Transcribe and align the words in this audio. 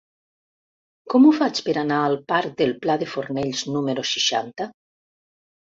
Com 1.13 1.27
ho 1.29 1.33
faig 1.39 1.61
per 1.67 1.75
anar 1.83 1.99
al 2.07 2.17
parc 2.33 2.57
del 2.63 2.75
Pla 2.87 2.97
de 3.05 3.11
Fornells 3.13 3.63
número 3.77 4.09
seixanta? 4.17 4.71